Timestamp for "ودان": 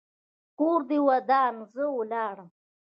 1.07-1.55